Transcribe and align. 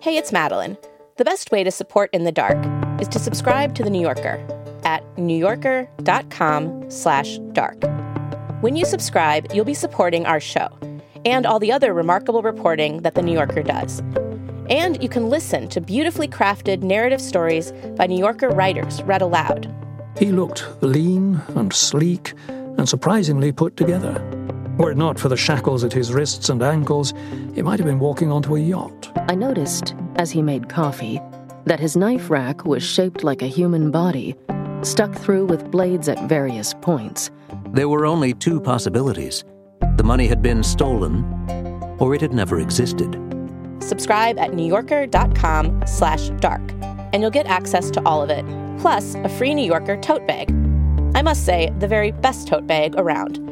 Hey, 0.00 0.18
it's 0.18 0.32
Madeleine. 0.32 0.76
The 1.16 1.24
best 1.24 1.50
way 1.50 1.64
to 1.64 1.70
support 1.70 2.10
In 2.12 2.24
the 2.24 2.32
Dark 2.32 2.58
is 3.00 3.08
to 3.08 3.18
subscribe 3.18 3.74
to 3.76 3.82
The 3.82 3.88
New 3.88 4.02
Yorker 4.02 4.46
at 4.84 5.02
newyorker.com 5.16 6.90
slash 6.90 7.38
dark. 7.52 7.82
When 8.60 8.76
you 8.76 8.84
subscribe, 8.84 9.50
you'll 9.54 9.64
be 9.64 9.72
supporting 9.72 10.26
our 10.26 10.40
show 10.40 10.68
and 11.24 11.46
all 11.46 11.58
the 11.58 11.72
other 11.72 11.94
remarkable 11.94 12.42
reporting 12.42 13.00
that 13.00 13.14
The 13.14 13.22
New 13.22 13.32
Yorker 13.32 13.62
does. 13.62 14.00
And 14.68 15.02
you 15.02 15.08
can 15.08 15.30
listen 15.30 15.68
to 15.68 15.80
beautifully 15.80 16.28
crafted 16.28 16.82
narrative 16.82 17.22
stories 17.22 17.72
by 17.96 18.08
New 18.08 18.18
Yorker 18.18 18.50
writers 18.50 19.02
read 19.04 19.22
aloud. 19.22 19.74
He 20.18 20.32
looked 20.32 20.66
lean 20.82 21.40
and 21.54 21.72
sleek 21.72 22.34
and 22.48 22.86
surprisingly 22.86 23.52
put 23.52 23.78
together. 23.78 24.22
Were 24.78 24.90
it 24.90 24.96
not 24.96 25.18
for 25.18 25.28
the 25.28 25.36
shackles 25.36 25.84
at 25.84 25.92
his 25.92 26.12
wrists 26.12 26.48
and 26.48 26.62
ankles, 26.62 27.12
he 27.54 27.62
might 27.62 27.78
have 27.78 27.86
been 27.86 27.98
walking 27.98 28.32
onto 28.32 28.56
a 28.56 28.60
yacht. 28.60 29.10
I 29.28 29.34
noticed, 29.34 29.94
as 30.16 30.30
he 30.30 30.40
made 30.40 30.68
coffee, 30.68 31.20
that 31.66 31.78
his 31.78 31.96
knife 31.96 32.30
rack 32.30 32.64
was 32.64 32.82
shaped 32.82 33.22
like 33.22 33.42
a 33.42 33.46
human 33.46 33.90
body, 33.90 34.34
stuck 34.82 35.14
through 35.14 35.46
with 35.46 35.70
blades 35.70 36.08
at 36.08 36.28
various 36.28 36.74
points. 36.80 37.30
There 37.72 37.88
were 37.88 38.06
only 38.06 38.34
two 38.34 38.60
possibilities 38.60 39.44
the 39.96 40.04
money 40.04 40.26
had 40.26 40.40
been 40.40 40.62
stolen, 40.62 41.22
or 41.98 42.14
it 42.14 42.20
had 42.20 42.32
never 42.32 42.60
existed. 42.60 43.12
Subscribe 43.80 44.38
at 44.38 44.52
newyorker.com 44.52 45.82
slash 45.86 46.30
dark, 46.40 46.62
and 47.12 47.20
you'll 47.20 47.30
get 47.30 47.46
access 47.46 47.90
to 47.90 48.02
all 48.06 48.22
of 48.22 48.30
it, 48.30 48.44
plus 48.80 49.16
a 49.16 49.28
free 49.28 49.54
New 49.54 49.66
Yorker 49.66 49.96
tote 49.98 50.26
bag. 50.26 50.50
I 51.14 51.22
must 51.22 51.44
say, 51.44 51.70
the 51.78 51.86
very 51.86 52.12
best 52.12 52.48
tote 52.48 52.66
bag 52.66 52.94
around. 52.96 53.51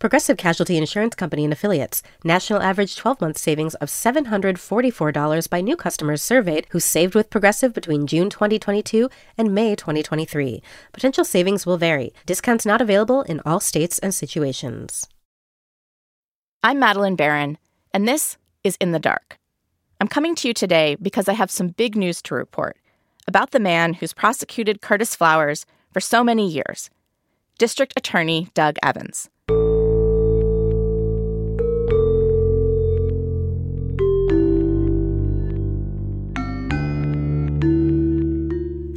Progressive 0.00 0.38
Casualty 0.38 0.78
Insurance 0.78 1.14
Company 1.14 1.44
and 1.44 1.52
Affiliates. 1.52 2.02
National 2.24 2.62
average 2.62 2.96
12 2.96 3.20
month 3.20 3.36
savings 3.36 3.74
of 3.74 3.90
$744 3.90 5.50
by 5.50 5.60
new 5.60 5.76
customers 5.76 6.22
surveyed 6.22 6.66
who 6.70 6.80
saved 6.80 7.14
with 7.14 7.28
Progressive 7.28 7.74
between 7.74 8.06
June 8.06 8.30
2022 8.30 9.10
and 9.36 9.54
May 9.54 9.76
2023. 9.76 10.62
Potential 10.94 11.22
savings 11.22 11.66
will 11.66 11.76
vary. 11.76 12.14
Discounts 12.24 12.64
not 12.64 12.80
available 12.80 13.20
in 13.24 13.42
all 13.44 13.60
states 13.60 13.98
and 13.98 14.14
situations. 14.14 15.06
I'm 16.62 16.78
Madeleine 16.78 17.14
Baran, 17.14 17.58
and 17.92 18.08
this 18.08 18.38
is 18.64 18.78
In 18.80 18.92
the 18.92 18.98
Dark. 18.98 19.38
I'm 20.00 20.08
coming 20.08 20.34
to 20.36 20.48
you 20.48 20.54
today 20.54 20.96
because 21.02 21.28
I 21.28 21.34
have 21.34 21.50
some 21.50 21.68
big 21.68 21.94
news 21.94 22.22
to 22.22 22.34
report 22.34 22.78
about 23.28 23.50
the 23.50 23.60
man 23.60 23.92
who's 23.92 24.14
prosecuted 24.14 24.80
Curtis 24.80 25.14
Flowers 25.14 25.66
for 25.92 26.00
so 26.00 26.24
many 26.24 26.48
years 26.48 26.88
District 27.58 27.92
Attorney 27.98 28.48
Doug 28.54 28.78
Evans. 28.82 29.28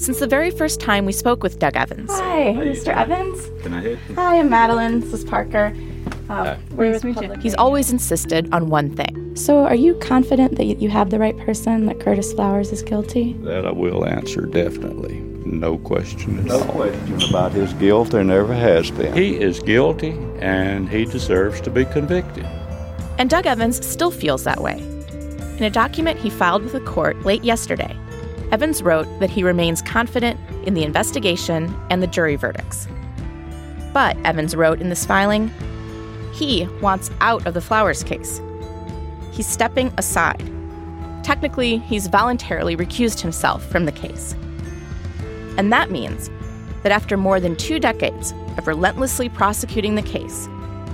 Since 0.04 0.20
the 0.20 0.28
very 0.28 0.52
first 0.52 0.82
time 0.82 1.06
we 1.06 1.14
spoke 1.14 1.44
with 1.44 1.60
Doug 1.60 1.78
Evans. 1.78 2.12
Hi, 2.12 2.54
Mr. 2.58 2.94
Evans. 2.94 3.50
Can 3.64 3.74
I 3.74 3.80
hit? 3.80 4.00
Hi, 4.16 4.38
I'm 4.38 4.50
Madeleine. 4.50 5.00
This 5.00 5.14
is 5.14 5.24
Parker. 5.24 5.74
Um, 6.28 6.58
we're 6.72 6.92
with 6.92 7.04
Public 7.16 7.40
He's 7.40 7.56
always 7.56 7.90
insisted 7.90 8.54
on 8.54 8.68
one 8.70 8.94
thing. 8.94 9.34
So, 9.38 9.64
are 9.64 9.76
you 9.76 9.96
confident 10.00 10.58
that 10.58 10.66
you 10.66 10.90
have 10.90 11.10
the 11.10 11.20
right 11.20 11.38
person, 11.38 11.86
that 11.86 12.02
Curtis 12.02 12.34
Flowers 12.34 12.74
is 12.74 12.82
guilty? 12.82 13.32
That 13.44 13.66
I 13.66 13.72
will 13.72 14.06
answer 14.06 14.42
definitely. 14.42 15.20
No 15.46 15.78
question 15.78 16.38
at 16.40 16.46
No 16.48 16.60
all. 16.60 16.66
question 16.74 17.22
about 17.30 17.54
his 17.54 17.72
guilt. 17.76 18.12
There 18.12 18.26
never 18.26 18.54
has 18.54 18.92
been. 18.92 19.14
He 19.14 19.40
is 19.40 19.62
guilty 19.62 20.20
and 20.42 20.90
he 20.90 21.06
deserves 21.06 21.62
to 21.62 21.70
be 21.70 21.86
convicted. 21.86 22.46
And 23.18 23.30
Doug 23.30 23.46
Evans 23.46 23.88
still 23.88 24.12
feels 24.12 24.44
that 24.44 24.62
way. 24.62 24.80
In 25.58 25.64
a 25.64 25.70
document 25.70 26.20
he 26.20 26.30
filed 26.30 26.64
with 26.64 26.74
the 26.74 26.82
court 26.82 27.24
late 27.24 27.46
yesterday, 27.46 27.98
Evans 28.54 28.84
wrote 28.84 29.08
that 29.20 29.32
he 29.32 29.44
remains 29.44 29.82
confident 29.82 30.40
in 30.68 30.76
the 30.76 30.84
investigation 30.84 31.76
and 31.90 32.04
the 32.04 32.08
jury 32.08 32.36
verdicts. 32.36 32.88
But, 33.94 34.16
Evans 34.24 34.56
wrote 34.56 34.80
in 34.80 34.90
this 34.90 35.08
filing, 35.08 35.52
he 36.34 36.68
wants 36.80 37.10
out 37.20 37.48
of 37.48 37.56
the 37.56 37.62
Flowers 37.62 38.04
case. 38.04 38.40
He's 39.32 39.48
stepping 39.48 39.92
aside. 39.98 40.48
Technically, 41.24 41.80
he's 41.80 42.06
voluntarily 42.06 42.78
recused 42.78 43.22
himself 43.22 43.66
from 43.72 43.86
the 43.86 43.92
case. 43.92 44.36
And 45.58 45.74
that 45.74 45.90
means 45.90 46.30
that 46.84 46.92
after 46.92 47.18
more 47.18 47.40
than 47.40 47.56
two 47.56 47.80
decades 47.80 48.36
of 48.60 48.68
relentlessly 48.68 49.30
prosecuting 49.30 49.96
the 49.96 50.04
case, 50.04 50.48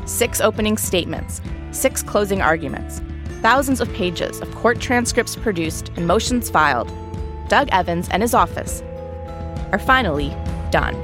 six 0.05 0.39
opening 0.39 0.77
statements, 0.77 1.41
six 1.71 2.03
closing 2.03 2.41
arguments, 2.41 3.01
thousands 3.41 3.81
of 3.81 3.91
pages 3.91 4.39
of 4.39 4.55
court 4.55 4.79
transcripts 4.79 5.35
produced 5.35 5.89
and 5.97 6.07
motions 6.07 6.49
filed, 6.49 6.89
Doug 7.49 7.67
Evans 7.71 8.07
and 8.09 8.21
his 8.21 8.35
office 8.35 8.83
are 9.71 9.79
finally 9.79 10.29
done. 10.69 10.95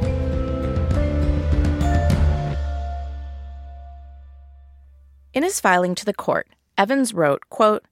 In 5.34 5.41
his 5.41 5.59
filing 5.59 5.95
to 5.95 6.05
the 6.05 6.13
court, 6.13 6.47
Evans 6.78 7.16
wrote, 7.16 7.50
quote, 7.50 7.84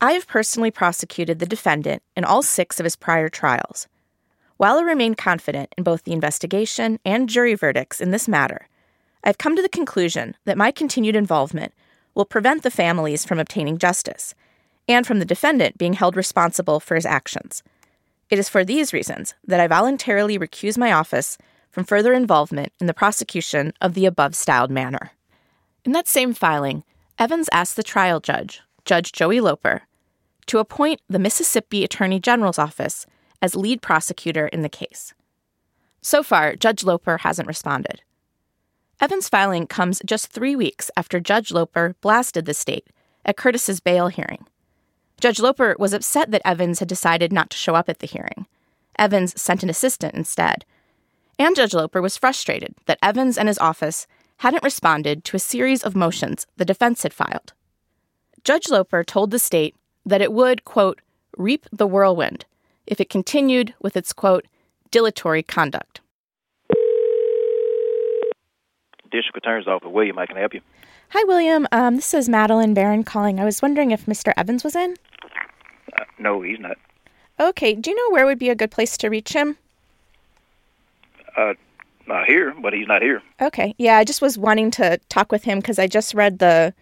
I 0.00 0.12
have 0.12 0.26
personally 0.26 0.70
prosecuted 0.70 1.38
the 1.38 1.46
defendant 1.46 2.02
in 2.16 2.24
all 2.24 2.42
six 2.42 2.80
of 2.80 2.84
his 2.84 2.96
prior 2.96 3.28
trials. 3.28 3.86
While 4.56 4.78
I 4.78 4.82
remain 4.82 5.14
confident 5.14 5.74
in 5.76 5.84
both 5.84 6.04
the 6.04 6.12
investigation 6.12 6.98
and 7.04 7.28
jury 7.28 7.54
verdicts 7.54 8.00
in 8.00 8.10
this 8.10 8.26
matter, 8.26 8.68
I've 9.22 9.38
come 9.38 9.54
to 9.54 9.62
the 9.62 9.68
conclusion 9.68 10.34
that 10.46 10.56
my 10.56 10.70
continued 10.70 11.14
involvement 11.14 11.74
will 12.14 12.24
prevent 12.24 12.62
the 12.62 12.70
families 12.70 13.26
from 13.26 13.38
obtaining 13.38 13.76
justice 13.76 14.34
and 14.88 15.06
from 15.06 15.18
the 15.18 15.24
defendant 15.24 15.78
being 15.78 15.94
held 15.94 16.16
responsible 16.16 16.80
for 16.80 16.94
his 16.94 17.06
actions. 17.06 17.62
It 18.30 18.38
is 18.38 18.48
for 18.48 18.64
these 18.64 18.92
reasons 18.92 19.34
that 19.46 19.60
I 19.60 19.66
voluntarily 19.66 20.38
recuse 20.38 20.76
my 20.76 20.92
office 20.92 21.38
from 21.70 21.84
further 21.84 22.12
involvement 22.12 22.72
in 22.80 22.86
the 22.86 22.94
prosecution 22.94 23.72
of 23.80 23.94
the 23.94 24.06
above 24.06 24.34
styled 24.34 24.70
manner. 24.70 25.12
In 25.84 25.92
that 25.92 26.08
same 26.08 26.32
filing, 26.32 26.84
Evans 27.18 27.48
asked 27.52 27.76
the 27.76 27.82
trial 27.82 28.18
judge, 28.18 28.62
Judge 28.84 29.12
Joey 29.12 29.40
Loper, 29.40 29.82
to 30.46 30.58
appoint 30.58 31.00
the 31.08 31.18
Mississippi 31.18 31.84
Attorney 31.84 32.18
General's 32.18 32.58
office 32.58 33.06
as 33.42 33.54
lead 33.54 33.82
prosecutor 33.82 34.48
in 34.48 34.62
the 34.62 34.68
case. 34.68 35.12
So 36.00 36.22
far, 36.22 36.56
Judge 36.56 36.84
Loper 36.84 37.18
hasn't 37.18 37.48
responded. 37.48 38.02
Evans' 39.00 39.28
filing 39.28 39.66
comes 39.66 40.00
just 40.06 40.28
three 40.28 40.56
weeks 40.56 40.90
after 40.96 41.20
Judge 41.20 41.52
Loper 41.52 41.94
blasted 42.00 42.46
the 42.46 42.54
state 42.54 42.86
at 43.24 43.36
Curtis's 43.36 43.80
bail 43.80 44.08
hearing. 44.08 44.46
Judge 45.20 45.40
Loper 45.40 45.74
was 45.78 45.92
upset 45.92 46.30
that 46.30 46.42
Evans 46.44 46.78
had 46.78 46.88
decided 46.88 47.32
not 47.32 47.50
to 47.50 47.56
show 47.56 47.74
up 47.74 47.88
at 47.88 48.00
the 48.00 48.06
hearing. 48.06 48.46
Evans 48.98 49.40
sent 49.40 49.62
an 49.62 49.70
assistant 49.70 50.14
instead. 50.14 50.64
And 51.38 51.56
Judge 51.56 51.74
Loper 51.74 52.02
was 52.02 52.16
frustrated 52.16 52.74
that 52.86 52.98
Evans 53.02 53.38
and 53.38 53.48
his 53.48 53.58
office 53.58 54.06
hadn't 54.38 54.62
responded 54.62 55.24
to 55.24 55.36
a 55.36 55.40
series 55.40 55.82
of 55.82 55.96
motions 55.96 56.46
the 56.56 56.64
defense 56.64 57.02
had 57.02 57.14
filed. 57.14 57.52
Judge 58.44 58.68
Loper 58.68 59.02
told 59.02 59.30
the 59.30 59.38
state 59.38 59.74
that 60.04 60.20
it 60.20 60.32
would, 60.32 60.64
quote, 60.64 61.00
reap 61.36 61.66
the 61.72 61.86
whirlwind 61.86 62.44
if 62.86 63.00
it 63.00 63.10
continued 63.10 63.74
with 63.80 63.96
its, 63.96 64.12
quote, 64.12 64.46
dilatory 64.90 65.42
conduct. 65.42 66.00
District 69.10 69.36
Attorney's 69.36 69.66
Office, 69.66 69.88
William, 69.90 70.18
I 70.18 70.26
can 70.26 70.36
help 70.36 70.54
you. 70.54 70.60
Hi, 71.10 71.24
William. 71.24 71.66
Um, 71.70 71.96
this 71.96 72.12
is 72.14 72.28
Madeleine 72.28 72.74
Baran 72.74 73.04
calling. 73.04 73.38
I 73.38 73.44
was 73.44 73.62
wondering 73.62 73.90
if 73.92 74.06
Mr. 74.06 74.32
Evans 74.36 74.64
was 74.64 74.74
in. 74.74 74.96
Uh, 75.92 76.04
no, 76.18 76.42
he's 76.42 76.58
not. 76.58 76.76
Okay, 77.38 77.74
do 77.74 77.90
you 77.90 77.96
know 77.96 78.12
where 78.12 78.26
would 78.26 78.38
be 78.38 78.50
a 78.50 78.54
good 78.54 78.70
place 78.70 78.96
to 78.98 79.08
reach 79.08 79.32
him? 79.32 79.56
Uh, 81.36 81.54
not 82.08 82.26
here, 82.26 82.54
but 82.60 82.72
he's 82.72 82.88
not 82.88 83.02
here. 83.02 83.22
Okay, 83.40 83.74
yeah, 83.78 83.98
I 83.98 84.04
just 84.04 84.20
was 84.20 84.36
wanting 84.36 84.70
to 84.72 84.98
talk 85.08 85.30
with 85.30 85.44
him 85.44 85.58
because 85.60 85.78
I 85.78 85.86
just 85.86 86.14
read 86.14 86.38
the 86.38 86.74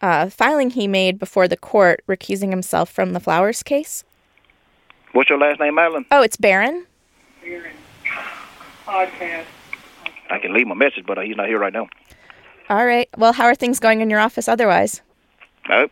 uh, 0.00 0.28
filing 0.28 0.70
he 0.70 0.88
made 0.88 1.18
before 1.18 1.46
the 1.46 1.56
court 1.56 2.02
recusing 2.08 2.50
himself 2.50 2.90
from 2.90 3.12
the 3.12 3.20
Flowers 3.20 3.62
case. 3.62 4.02
What's 5.12 5.30
your 5.30 5.38
last 5.38 5.60
name, 5.60 5.74
Madeleine? 5.74 6.06
Oh, 6.10 6.22
it's 6.22 6.36
Baran? 6.36 6.86
Podcast. 8.86 9.44
I 10.30 10.38
can 10.38 10.52
leave 10.52 10.66
him 10.66 10.72
a 10.72 10.76
message, 10.76 11.04
but 11.06 11.18
uh, 11.18 11.20
he's 11.20 11.36
not 11.36 11.46
here 11.46 11.58
right 11.58 11.72
now. 11.72 11.86
All 12.68 12.86
right. 12.86 13.08
Well, 13.16 13.32
how 13.32 13.44
are 13.44 13.54
things 13.54 13.78
going 13.78 14.00
in 14.00 14.10
your 14.10 14.20
office 14.20 14.48
otherwise? 14.48 15.02
No, 15.68 15.88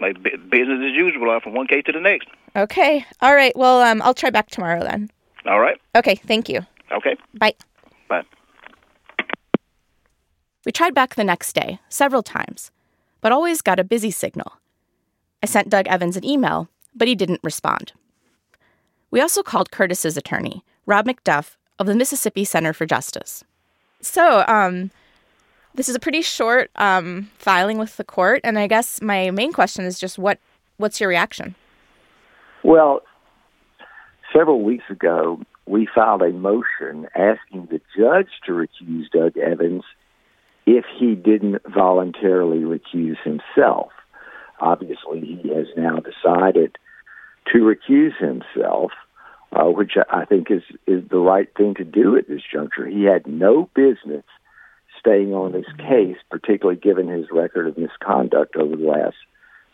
my 0.00 0.12
business 0.12 0.80
as 0.84 0.94
usual, 0.94 1.38
from 1.40 1.54
one 1.54 1.66
case 1.66 1.84
to 1.86 1.92
the 1.92 2.00
next. 2.00 2.28
Okay. 2.54 3.04
All 3.20 3.34
right. 3.34 3.56
Well, 3.56 3.82
um, 3.82 4.02
I'll 4.02 4.14
try 4.14 4.30
back 4.30 4.50
tomorrow 4.50 4.82
then. 4.82 5.10
All 5.46 5.60
right. 5.60 5.80
Okay. 5.94 6.14
Thank 6.14 6.48
you. 6.48 6.60
Okay. 6.92 7.16
Bye. 7.34 7.54
Bye. 8.08 8.22
We 10.64 10.72
tried 10.72 10.94
back 10.94 11.14
the 11.14 11.24
next 11.24 11.52
day, 11.52 11.78
several 11.88 12.22
times, 12.22 12.70
but 13.20 13.32
always 13.32 13.62
got 13.62 13.78
a 13.78 13.84
busy 13.84 14.10
signal. 14.10 14.52
I 15.42 15.46
sent 15.46 15.68
Doug 15.68 15.86
Evans 15.86 16.16
an 16.16 16.24
email, 16.24 16.68
but 16.94 17.08
he 17.08 17.14
didn't 17.14 17.40
respond. 17.44 17.92
We 19.10 19.20
also 19.20 19.42
called 19.42 19.70
Curtis's 19.70 20.16
attorney, 20.16 20.64
Rob 20.84 21.06
McDuff 21.06 21.56
of 21.78 21.86
the 21.86 21.94
Mississippi 21.94 22.44
Center 22.44 22.72
for 22.72 22.84
Justice. 22.86 23.44
So, 24.00 24.44
um, 24.48 24.90
this 25.76 25.88
is 25.88 25.94
a 25.94 26.00
pretty 26.00 26.22
short 26.22 26.70
um, 26.76 27.30
filing 27.38 27.78
with 27.78 27.96
the 27.96 28.04
court, 28.04 28.40
and 28.42 28.58
I 28.58 28.66
guess 28.66 29.00
my 29.00 29.30
main 29.30 29.52
question 29.52 29.84
is 29.84 29.98
just 29.98 30.18
what 30.18 30.38
what's 30.78 31.00
your 31.00 31.08
reaction? 31.08 31.54
Well, 32.62 33.02
several 34.34 34.62
weeks 34.62 34.84
ago, 34.90 35.40
we 35.66 35.86
filed 35.94 36.22
a 36.22 36.30
motion 36.30 37.08
asking 37.14 37.68
the 37.70 37.80
judge 37.96 38.28
to 38.46 38.52
recuse 38.52 39.10
Doug 39.12 39.36
Evans 39.36 39.84
if 40.66 40.84
he 40.98 41.14
didn't 41.14 41.62
voluntarily 41.72 42.58
recuse 42.58 43.18
himself. 43.22 43.92
Obviously, 44.60 45.20
he 45.20 45.54
has 45.54 45.66
now 45.76 46.00
decided 46.00 46.76
to 47.52 47.58
recuse 47.58 48.16
himself, 48.18 48.90
uh, 49.52 49.64
which 49.64 49.92
I 50.10 50.24
think 50.24 50.50
is, 50.50 50.62
is 50.86 51.08
the 51.08 51.18
right 51.18 51.48
thing 51.56 51.74
to 51.74 51.84
do 51.84 52.16
at 52.16 52.26
this 52.26 52.42
juncture. 52.52 52.86
He 52.86 53.04
had 53.04 53.26
no 53.26 53.70
business 53.74 54.24
staying 55.06 55.32
on 55.32 55.52
this 55.52 55.66
case, 55.78 56.16
particularly 56.30 56.78
given 56.78 57.08
his 57.08 57.26
record 57.30 57.68
of 57.68 57.78
misconduct 57.78 58.56
over 58.56 58.76
the 58.76 58.86
last 58.86 59.16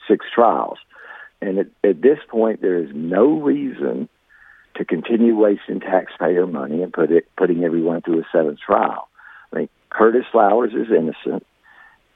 six 0.09 0.27
trials. 0.35 0.79
And 1.41 1.59
at, 1.59 1.67
at 1.83 2.03
this 2.03 2.19
point, 2.29 2.61
there 2.61 2.79
is 2.79 2.91
no 2.95 3.41
reason 3.41 4.09
to 4.77 4.85
continue 4.85 5.37
wasting 5.37 5.81
taxpayer 5.81 6.47
money 6.47 6.83
and 6.83 6.93
put 6.93 7.11
it, 7.11 7.27
putting 7.37 7.65
everyone 7.65 8.03
through 8.03 8.21
a 8.21 8.25
seventh 8.33 8.59
trial. 8.65 9.09
I 9.53 9.61
mean, 9.61 9.69
Curtis 9.91 10.25
Flowers 10.31 10.73
is 10.73 10.89
innocent, 10.91 11.47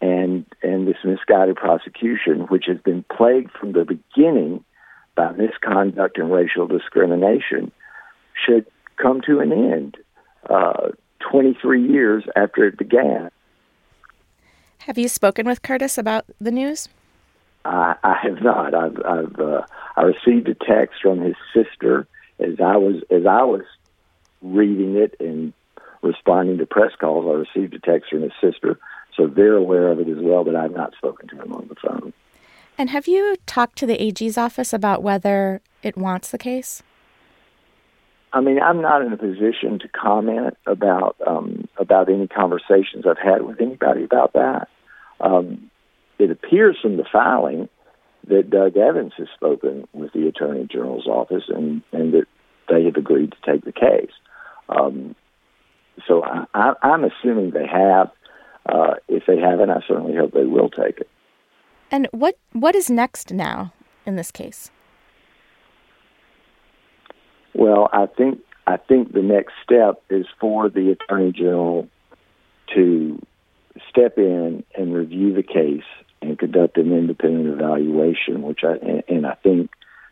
and 0.01 0.47
and 0.63 0.87
this 0.87 0.97
misguided 1.05 1.57
prosecution, 1.57 2.47
which 2.49 2.65
has 2.67 2.79
been 2.79 3.05
plagued 3.15 3.51
from 3.53 3.73
the 3.73 3.85
beginning 3.85 4.65
by 5.15 5.33
misconduct 5.33 6.19
and 6.19 6.31
racial 6.31 6.67
discrimination, 6.67 7.73
should 8.47 8.67
come 8.97 9.21
to 9.27 9.41
an 9.41 9.53
end. 9.53 9.97
Uh, 10.49 10.89
23 11.31 11.87
years 11.87 12.25
after 12.35 12.65
it 12.65 12.79
began. 12.79 13.31
Have 14.79 14.99
you 14.99 15.09
spoken 15.09 15.47
with 15.47 15.63
Curtis 15.63 15.99
about 15.99 16.27
the 16.41 16.51
news? 16.51 16.89
I, 17.65 17.97
I 18.05 18.15
have 18.23 18.41
not. 18.43 18.75
I've, 18.75 18.99
I've 19.05 19.41
uh, 19.41 19.63
I 19.97 20.03
received 20.03 20.49
a 20.49 20.55
text 20.55 21.01
from 21.03 21.21
his 21.21 21.35
sister 21.53 22.07
as 22.39 22.61
I 22.61 22.77
was 22.77 23.03
as 23.11 23.27
I 23.27 23.43
was 23.43 23.63
reading 24.43 24.97
it 24.97 25.17
and 25.19 25.53
responding 26.03 26.59
to 26.59 26.67
press 26.67 26.93
calls. 27.01 27.27
I 27.27 27.59
received 27.59 27.75
a 27.75 27.81
text 27.81 28.11
from 28.11 28.23
his 28.23 28.33
sister, 28.41 28.79
so 29.17 29.27
they're 29.27 29.57
aware 29.57 29.91
of 29.91 29.99
it 29.99 30.09
as 30.09 30.19
well. 30.21 30.45
But 30.45 30.55
I've 30.55 30.77
not 30.77 30.95
spoken 30.97 31.29
to 31.29 31.43
him 31.43 31.53
on 31.53 31.69
the 31.69 31.75
phone. 31.75 32.13
And 32.79 32.91
have 32.91 33.09
you 33.09 33.37
talked 33.47 33.79
to 33.79 33.87
the 33.87 34.01
AG's 34.01 34.39
office 34.39 34.73
about 34.73 35.03
whether 35.03 35.63
it 35.83 35.97
wants 35.97 36.31
the 36.31 36.39
case? 36.39 36.83
I 38.37 38.41
mean, 38.43 38.61
I'm 38.61 38.83
not 38.83 39.01
in 39.01 39.15
a 39.15 39.17
position 39.17 39.79
to 39.79 39.89
comment 39.89 40.59
about 40.67 41.17
um, 41.27 41.67
about 41.79 42.11
any 42.11 42.29
conversations 42.29 43.07
I've 43.09 43.17
had 43.17 43.47
with 43.47 43.63
anybody 43.63 44.05
about 44.05 44.35
that. 44.35 44.69
Um, 45.21 45.71
it 46.19 46.31
appears 46.31 46.77
from 46.83 46.99
the 46.99 47.07
filing 47.11 47.71
that 48.29 48.51
Doug 48.51 48.77
Evans 48.77 49.15
has 49.17 49.29
spoken 49.35 49.89
with 49.95 50.13
the 50.13 50.29
Attorney 50.29 50.69
General's 50.71 51.07
office 51.07 51.45
and, 51.49 51.81
and 51.93 52.13
that 52.13 52.27
they 52.69 52.85
have 52.85 52.97
agreed 52.97 53.33
to 53.33 53.51
take 53.51 53.65
the 53.65 53.73
case. 53.73 54.13
Um, 54.69 55.15
so 56.07 56.23
I, 56.23 56.75
am 56.83 57.05
assuming 57.05 57.53
they 57.53 57.67
have. 57.67 58.11
Uh, 58.69 58.97
if 59.09 59.23
they 59.27 59.39
haven't, 59.39 59.71
I 59.71 59.81
certainly 59.89 60.15
hope 60.15 60.33
they 60.33 60.45
will 60.45 60.69
take 60.69 60.99
it. 60.99 61.09
And 61.91 62.07
what 62.11 62.37
what 62.53 62.75
is 62.75 62.91
next 62.91 63.33
now 63.33 63.73
in 64.05 64.17
this 64.17 64.31
case? 64.31 64.71
Well, 67.57 67.89
I 67.91 68.05
think 68.05 68.41
I 68.67 68.77
think 68.77 69.13
the 69.13 69.23
next 69.23 69.55
step 69.65 70.03
is 70.11 70.27
for 70.39 70.69
the 70.69 70.91
attorney 70.91 71.33
general 71.33 71.89
to 72.75 73.19
step 73.89 74.19
in 74.19 74.63
and 74.77 74.95
review 74.95 75.33
the 75.33 75.43
case 75.43 75.85
and 76.21 76.39
conduct 76.39 76.77
an 76.77 76.93
independent 76.93 77.49
evaluation, 77.49 78.43
which 78.43 78.61
I 78.63 78.73
and, 78.73 79.03
and 79.09 79.27
I 79.27 79.35
think 79.43 79.71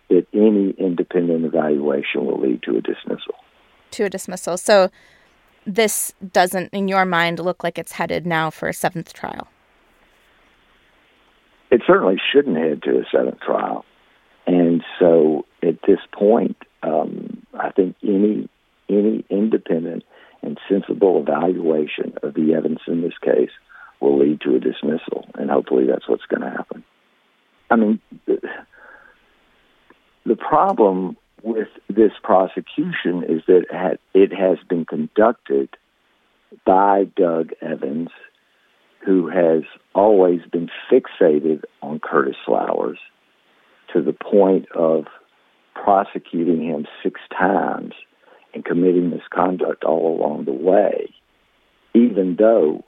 that 0.09 0.27
any 0.33 0.71
independent 0.79 1.45
evaluation 1.45 2.25
will 2.25 2.41
lead 2.41 2.63
to 2.63 2.77
a 2.77 2.81
dismissal. 2.81 3.35
To 3.93 4.05
a 4.05 4.11
dismissal. 4.11 4.57
So 4.57 4.91
this 5.67 6.15
doesn't, 6.33 6.73
in 6.73 6.89
your 6.89 7.05
mind, 7.05 7.39
look 7.39 7.63
like 7.63 7.79
it's 7.79 7.93
headed 7.93 8.27
now 8.27 8.51
for 8.51 8.69
a 8.69 8.75
seventh 8.75 9.13
trial. 9.13 9.49
It 11.71 11.83
certainly 11.87 12.17
shouldn't 12.33 12.57
head 12.57 12.83
to 12.85 12.99
a 13.01 13.05
seventh 13.13 13.41
trial, 13.41 13.85
and 14.47 14.83
so 14.99 15.45
at 15.63 15.81
this 15.87 15.99
point, 16.13 16.57
um, 16.85 17.45
I 17.59 17.71
think 17.71 17.97
any 18.03 18.49
any 18.89 19.25
independent 19.31 20.05
and 20.43 20.59
sensible 20.69 21.21
evaluation 21.21 22.15
of 22.23 22.34
the 22.45 22.55
evidence 22.55 22.81
in 22.87 23.03
this 23.03 23.17
case 23.23 23.51
will 24.01 24.19
lead 24.19 24.41
to 24.43 24.55
a 24.55 24.61
dismissal, 24.61 25.27
and 25.35 25.51
hopefully 25.51 25.87
that's 25.87 26.09
what's 26.09 26.27
going 26.27 26.43
to 26.43 26.51
happen. 26.51 26.85
I 27.71 27.77
mean, 27.77 28.01
the, 28.27 28.41
the 30.27 30.37
problem 30.37 31.17
with 31.43 31.69
this 31.89 32.13
prosecution 32.23 33.25
is 33.29 33.43
that 33.47 33.99
it 34.15 34.33
has 34.33 34.59
been 34.69 34.85
conducted 34.85 35.69
by 36.65 37.05
Doug 37.17 37.51
Evans, 37.61 38.09
who 39.05 39.29
has 39.29 39.63
always 39.95 40.41
been 40.51 40.71
fixated 40.91 41.63
on 41.83 42.01
Curtis 42.01 42.37
Flowers 42.45 42.99
to 43.93 44.03
the 44.03 44.13
point 44.15 44.67
of 44.73 45.07
prosecuting 45.75 46.63
him 46.63 46.87
six 47.03 47.21
times 47.37 47.93
and 48.55 48.65
committing 48.65 49.11
misconduct 49.11 49.85
all 49.85 50.17
along 50.17 50.45
the 50.45 50.53
way, 50.53 51.13
even 51.95 52.37
though 52.37 52.85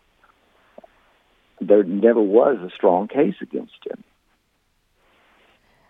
there 1.60 1.84
never 1.84 2.20
was 2.20 2.58
a 2.60 2.74
strong 2.74 3.08
case 3.08 3.36
against 3.40 3.78
him. 3.88 4.04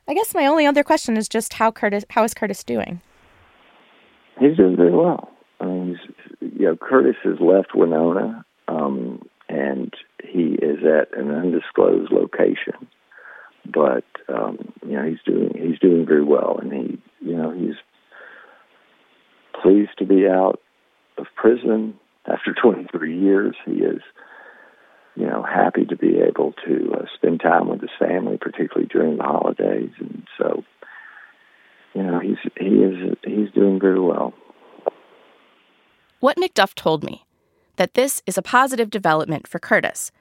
I 0.09 0.15
guess 0.15 0.35
my 0.35 0.47
only 0.47 0.67
other 0.67 0.85
question 0.85 1.17
is 1.17 1.29
just 1.29 1.55
how 1.55 1.73
Curtis 1.73 2.05
how 2.11 2.23
is 2.23 2.35
Curtis 2.35 2.63
doing? 2.63 3.01
He's 4.39 4.57
doing 4.57 4.77
very 4.77 4.93
well. 4.93 5.31
I 5.61 5.65
mean, 5.65 5.99
you 6.41 6.67
know, 6.67 6.77
Curtis 6.77 7.17
has 7.25 7.41
left 7.41 7.75
Winona, 7.75 8.45
um, 8.69 9.27
and 9.49 9.93
he 10.23 10.59
is 10.61 10.79
at 10.85 11.17
an 11.19 11.31
undisclosed 11.31 12.13
location 12.13 12.87
but 13.73 14.05
um, 14.29 14.73
you 14.87 14.93
know 14.93 15.05
he's 15.05 15.19
doing 15.25 15.53
he's 15.55 15.79
doing 15.79 16.07
very 16.07 16.25
well, 16.25 16.59
and 16.61 16.73
he 16.73 16.99
you 17.21 17.37
know 17.37 17.51
he's 17.51 17.75
pleased 19.63 19.99
to 19.99 20.05
be 20.05 20.27
out 20.27 20.61
of 21.19 21.27
prison 21.35 21.95
after 22.27 22.55
23 22.55 23.19
years. 23.19 23.55
He 23.65 23.73
is 23.73 24.03
you 25.15 25.27
know 25.27 25.43
happy 25.43 25.85
to 25.87 25.97
be 25.97 26.19
able 26.19 26.55
to 26.67 26.93
uh, 26.95 27.05
spend 27.15 27.41
time 27.41 27.69
with 27.69 27.81
his 27.81 27.91
family, 27.99 28.37
particularly 28.39 28.89
during 28.89 29.17
the 29.17 29.25
holidays, 29.25 29.91
and 29.99 30.27
so 30.39 30.63
you 31.95 32.03
know 32.03 32.21
he's 32.21 32.39
he 32.59 32.77
is 32.77 33.17
he's 33.25 33.51
doing 33.53 33.81
very 33.81 34.01
well. 34.01 34.35
What 36.21 36.37
McDuff 36.39 36.75
told 36.75 37.05
me 37.05 37.27
that 37.77 37.95
this 37.95 38.23
is 38.27 38.39
a 38.39 38.43
positive 38.43 38.91
development 38.91 39.47
for 39.47 39.59
Curtis 39.59 40.13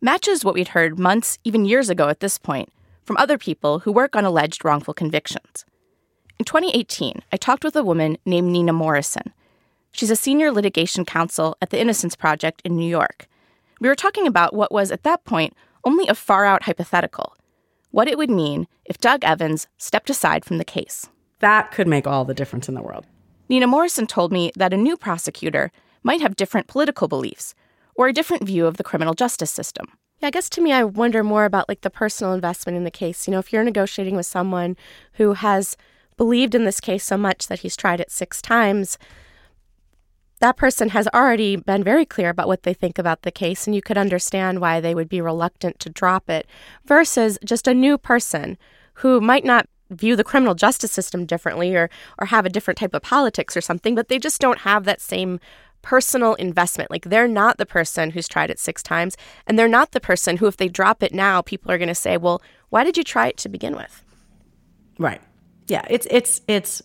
matches 0.00 0.44
what 0.44 0.54
we'd 0.54 0.68
heard 0.68 0.98
months, 0.98 1.38
even 1.44 1.64
years 1.64 1.90
ago 1.90 2.08
at 2.08 2.20
this 2.20 2.38
point, 2.38 2.70
from 3.04 3.16
other 3.18 3.36
people 3.36 3.80
who 3.80 3.92
work 3.92 4.16
on 4.16 4.24
alleged 4.24 4.64
wrongful 4.64 4.94
convictions. 4.94 5.64
In 6.38 6.44
2018, 6.44 7.22
I 7.32 7.36
talked 7.36 7.64
with 7.64 7.76
a 7.76 7.84
woman 7.84 8.16
named 8.24 8.50
Nina 8.50 8.72
Morrison. 8.72 9.34
She's 9.92 10.10
a 10.10 10.16
senior 10.16 10.50
litigation 10.52 11.04
counsel 11.04 11.56
at 11.60 11.70
the 11.70 11.80
Innocence 11.80 12.16
Project 12.16 12.62
in 12.64 12.76
New 12.76 12.88
York. 12.88 13.26
We 13.80 13.88
were 13.88 13.94
talking 13.94 14.26
about 14.26 14.54
what 14.54 14.72
was, 14.72 14.90
at 14.90 15.02
that 15.04 15.24
point, 15.24 15.54
only 15.84 16.06
a 16.06 16.14
far 16.14 16.44
out 16.44 16.64
hypothetical 16.64 17.34
what 17.90 18.08
it 18.08 18.18
would 18.18 18.30
mean 18.30 18.66
if 18.84 18.98
Doug 18.98 19.24
Evans 19.24 19.66
stepped 19.76 20.10
aside 20.10 20.44
from 20.44 20.58
the 20.58 20.64
case. 20.64 21.08
That 21.40 21.70
could 21.70 21.88
make 21.88 22.06
all 22.06 22.24
the 22.24 22.34
difference 22.34 22.68
in 22.68 22.74
the 22.74 22.82
world. 22.82 23.06
Nina 23.48 23.66
Morrison 23.66 24.06
told 24.06 24.32
me 24.32 24.52
that 24.56 24.72
a 24.72 24.76
new 24.76 24.96
prosecutor 24.96 25.72
might 26.02 26.20
have 26.20 26.36
different 26.36 26.68
political 26.68 27.08
beliefs 27.08 27.54
or 27.94 28.08
a 28.08 28.12
different 28.12 28.44
view 28.44 28.66
of 28.66 28.76
the 28.76 28.84
criminal 28.84 29.14
justice 29.14 29.50
system. 29.50 29.86
Yeah, 30.20 30.28
I 30.28 30.30
guess 30.30 30.48
to 30.50 30.60
me, 30.60 30.72
I 30.72 30.84
wonder 30.84 31.24
more 31.24 31.44
about 31.44 31.68
like 31.68 31.80
the 31.80 31.90
personal 31.90 32.32
investment 32.32 32.76
in 32.76 32.84
the 32.84 32.90
case. 32.90 33.26
You 33.26 33.32
know, 33.32 33.38
if 33.38 33.52
you're 33.52 33.64
negotiating 33.64 34.16
with 34.16 34.26
someone 34.26 34.76
who 35.14 35.32
has 35.32 35.76
believed 36.16 36.54
in 36.54 36.64
this 36.64 36.80
case 36.80 37.04
so 37.04 37.16
much 37.16 37.48
that 37.48 37.60
he's 37.60 37.76
tried 37.76 38.00
it 38.00 38.10
six 38.10 38.40
times, 38.40 38.98
that 40.40 40.56
person 40.56 40.90
has 40.90 41.08
already 41.08 41.56
been 41.56 41.84
very 41.84 42.04
clear 42.04 42.30
about 42.30 42.48
what 42.48 42.64
they 42.64 42.74
think 42.74 42.98
about 42.98 43.22
the 43.22 43.30
case, 43.30 43.66
and 43.66 43.74
you 43.74 43.82
could 43.82 43.98
understand 43.98 44.60
why 44.60 44.80
they 44.80 44.94
would 44.94 45.08
be 45.08 45.20
reluctant 45.20 45.78
to 45.80 45.90
drop 45.90 46.28
it, 46.28 46.46
versus 46.84 47.38
just 47.44 47.68
a 47.68 47.74
new 47.74 47.96
person 47.96 48.58
who 48.94 49.20
might 49.20 49.44
not 49.44 49.68
view 49.90 50.16
the 50.16 50.24
criminal 50.24 50.54
justice 50.54 50.92
system 50.92 51.26
differently 51.26 51.74
or 51.74 51.90
or 52.18 52.26
have 52.26 52.46
a 52.46 52.50
different 52.50 52.78
type 52.78 52.94
of 52.94 53.02
politics 53.02 53.56
or 53.56 53.60
something, 53.60 53.94
but 53.94 54.08
they 54.08 54.18
just 54.18 54.40
don't 54.40 54.60
have 54.60 54.84
that 54.84 55.00
same 55.00 55.40
personal 55.82 56.34
investment. 56.34 56.90
Like 56.90 57.04
they're 57.04 57.28
not 57.28 57.58
the 57.58 57.66
person 57.66 58.10
who's 58.10 58.28
tried 58.28 58.50
it 58.50 58.58
six 58.58 58.82
times, 58.82 59.16
and 59.46 59.58
they're 59.58 59.68
not 59.68 59.92
the 59.92 60.00
person 60.00 60.36
who, 60.36 60.46
if 60.46 60.56
they 60.56 60.68
drop 60.68 61.02
it 61.02 61.12
now, 61.12 61.42
people 61.42 61.70
are 61.70 61.78
going 61.78 61.88
to 61.88 61.94
say, 61.94 62.16
"Well, 62.16 62.42
why 62.70 62.84
did 62.84 62.96
you 62.96 63.04
try 63.04 63.28
it 63.28 63.36
to 63.38 63.48
begin 63.48 63.74
with?" 63.74 64.04
Right. 64.98 65.20
Yeah. 65.66 65.84
It's 65.88 66.06
it's 66.10 66.40
it's 66.46 66.82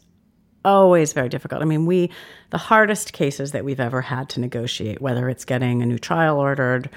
always 0.66 1.14
very 1.14 1.30
difficult. 1.30 1.62
I 1.62 1.66
mean, 1.66 1.86
we 1.86 2.10
the 2.50 2.58
hardest 2.58 3.14
cases 3.14 3.52
that 3.54 3.64
we've 3.64 3.80
ever 3.80 4.02
had 4.02 4.30
to 4.30 4.40
negotiate, 4.40 5.02
whether 5.02 5.30
it's 5.30 5.46
getting 5.46 5.82
a 5.82 5.86
new 5.86 5.98
trial 5.98 6.38
ordered 6.38 6.90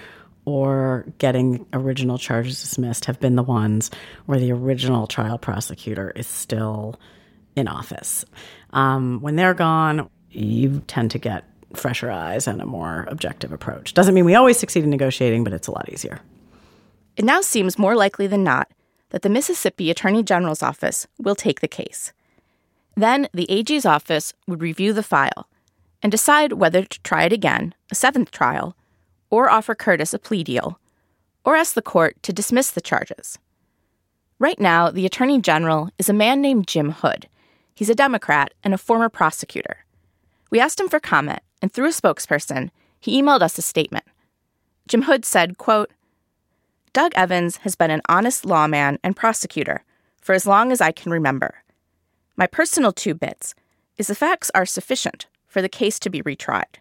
or 0.45 1.05
getting 1.19 1.67
original 1.73 2.19
charges 2.19 2.61
dismissed, 2.61 3.05
have 3.05 3.21
been 3.21 3.37
the 3.37 3.43
ones 3.43 3.91
where 4.27 4.41
the 4.41 4.51
original 4.51 5.07
trial 5.07 5.39
prosecutor 5.39 6.11
is 6.17 6.27
still 6.27 6.99
in 7.55 7.69
office. 7.69 8.25
Um, 8.71 9.21
when 9.21 9.37
they're 9.37 9.55
gone, 9.55 10.09
you 10.31 10.83
tend 10.87 11.11
to 11.13 11.19
get 11.19 11.45
fresher 11.75 12.11
eyes 12.11 12.47
and 12.47 12.63
a 12.63 12.67
more 12.67 13.07
objective 13.09 13.53
approach. 13.53 13.95
Doesn't 13.95 14.15
mean 14.15 14.25
we 14.25 14.35
always 14.35 14.59
succeed 14.59 14.85
in 14.85 14.91
negotiating, 14.91 15.45
but 15.45 15.53
it's 15.53 15.69
a 15.69 15.73
lot 15.73 15.89
easier. 15.91 16.21
It 17.17 17.25
now 17.25 17.41
seems 17.41 17.79
more 17.79 17.95
likely 17.95 18.27
than 18.27 18.45
not 18.45 18.71
that 19.11 19.23
the 19.23 19.29
Mississippi 19.29 19.91
Attorney 19.91 20.23
General's 20.23 20.63
office 20.63 21.07
will 21.19 21.35
take 21.35 21.61
the 21.61 21.69
case. 21.69 22.13
Then 22.99 23.29
the 23.33 23.49
AG's 23.49 23.87
office 23.87 24.35
would 24.49 24.61
review 24.61 24.93
the 24.93 25.05
file 25.05 25.49
and 26.03 26.11
decide 26.11 26.55
whether 26.55 26.83
to 26.83 27.03
try 27.03 27.23
it 27.23 27.33
again, 27.33 27.73
a 27.93 27.95
seventh 27.95 28.33
trial, 28.33 28.77
or 29.31 29.49
offer 29.49 29.77
Curtis 29.77 30.13
a 30.13 30.19
plea 30.19 30.43
deal, 30.43 30.81
or 31.45 31.55
ask 31.55 31.75
the 31.75 31.81
court 31.81 32.21
to 32.25 32.33
dismiss 32.33 32.73
the 32.73 32.81
charges. 32.81 33.39
Right 34.41 34.59
now, 34.59 34.91
the 34.91 35.07
Attorney 35.07 35.41
General 35.41 35.91
is 35.97 36.09
a 36.09 36.13
man 36.13 36.41
named 36.41 36.67
Jim 36.67 36.91
Hood. 36.91 37.29
He's 37.73 37.89
a 37.89 37.95
Democrat 37.95 38.53
and 38.65 38.75
a 38.75 38.79
former 38.79 39.09
prosecutor. 39.09 39.85
We 40.51 40.59
asked 40.59 40.81
him 40.81 40.89
for 40.89 40.99
comment, 40.99 41.43
and 41.63 41.73
through 41.73 41.87
a 41.87 41.91
spokesperson, 41.91 42.71
he 42.99 43.23
emailed 43.23 43.43
us 43.43 43.59
a 43.59 43.63
statement. 43.63 44.07
Jim 44.89 45.03
Hood 45.03 45.25
said, 45.25 45.57
quote, 45.57 45.93
Doug 46.93 47.13
Evans 47.15 47.59
has 47.59 47.77
been 47.77 47.93
an 47.93 48.03
honest 48.09 48.45
lawman 48.45 48.99
and 49.05 49.15
prosecutor 49.15 49.85
for 50.21 50.33
as 50.33 50.49
long 50.49 50.73
as 50.73 50.81
I 50.81 50.91
can 50.91 51.13
remember. 51.13 51.63
My 52.39 52.47
personal 52.47 52.93
two 52.93 53.15
bits 53.15 53.57
is 53.97 54.07
the 54.07 54.15
facts 54.15 54.49
are 54.55 54.65
sufficient 54.65 55.27
for 55.49 55.61
the 55.61 55.69
case 55.69 55.99
to 55.99 56.09
be 56.09 56.23
retried. 56.23 56.77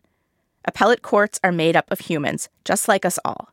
Appellate 0.65 1.01
courts 1.01 1.39
are 1.43 1.51
made 1.51 1.75
up 1.75 1.89
of 1.89 2.01
humans, 2.01 2.47
just 2.63 2.87
like 2.87 3.03
us 3.03 3.17
all. 3.25 3.49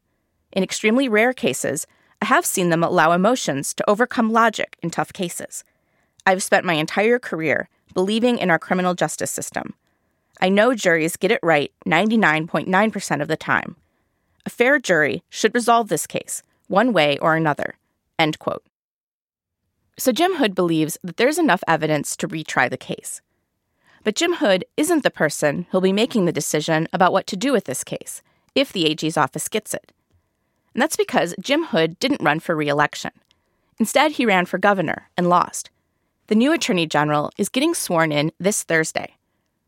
In 0.53 0.63
extremely 0.63 1.09
rare 1.09 1.33
cases, 1.33 1.87
I 2.21 2.27
have 2.27 2.45
seen 2.45 2.69
them 2.69 2.85
allow 2.85 3.13
emotions 3.13 3.73
to 3.73 3.91
overcome 3.91 4.35
logic 4.35 4.77
in 4.83 4.91
tough 4.91 5.15
cases. 5.15 5.65
I've 6.27 6.43
spent 6.43 6.67
my 6.67 6.75
entire 6.75 7.19
career 7.19 7.71
believing 7.95 8.37
in 8.37 8.51
our 8.51 8.59
criminal 8.59 8.93
justice 8.93 9.31
system. 9.31 9.73
I 10.43 10.51
know 10.51 10.75
juries 10.75 11.17
get 11.17 11.33
it 11.33 11.41
right 11.43 11.73
99.9% 11.87 13.23
of 13.23 13.29
the 13.29 13.37
time. 13.39 13.77
A 14.45 14.51
fair 14.51 14.79
jury 14.79 15.23
should 15.31 15.55
resolve 15.55 15.89
this 15.89 16.07
case, 16.07 16.43
one 16.69 16.93
way 16.93 17.17
or 17.17 17.35
another. 17.35 17.77
End 18.19 18.39
quote. 18.39 18.63
So 19.97 20.13
Jim 20.13 20.37
Hood 20.37 20.55
believes 20.55 20.99
that 21.05 21.17
there's 21.17 21.39
enough 21.39 21.63
evidence 21.69 22.17
to 22.17 22.29
retry 22.29 22.69
the 22.69 22.77
case. 22.77 23.21
But 24.03 24.17
Jim 24.17 24.35
Hood 24.35 24.65
isn't 24.77 25.03
the 25.03 25.11
person 25.11 25.67
who'll 25.71 25.81
be 25.81 25.93
making 25.93 26.25
the 26.25 26.33
decision 26.33 26.89
about 26.93 27.13
what 27.13 27.27
to 27.29 27.37
do 27.37 27.53
with 27.53 27.65
this 27.65 27.85
case, 27.85 28.23
if 28.55 28.73
the 28.73 28.87
AG's 28.87 29.17
office 29.17 29.49
gets 29.49 29.73
it. 29.73 29.93
And 30.75 30.83
that's 30.83 30.97
because 30.97 31.35
Jim 31.41 31.65
Hood 31.65 31.99
didn't 32.01 32.23
run 32.23 32.41
for 32.41 32.57
re 32.57 32.69
election. 32.69 33.13
Instead, 33.79 34.13
he 34.13 34.27
ran 34.27 34.47
for 34.47 34.59
governor 34.59 35.09
and 35.17 35.29
lost. 35.29 35.71
The 36.27 36.35
new 36.35 36.53
attorney 36.53 36.87
general 36.87 37.31
is 37.39 37.49
getting 37.49 37.75
sworn 37.75 38.13
in 38.13 38.33
this 38.39 38.63
Thursday. 38.63 39.15